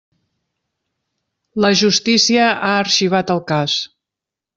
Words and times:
La 1.65 1.71
justícia 1.81 2.47
ha 2.53 2.71
arxivat 2.79 3.35
el 3.35 3.43
cas. 3.53 3.77